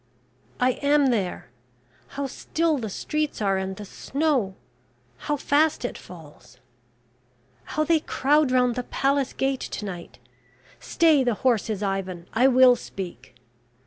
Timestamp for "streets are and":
2.89-3.75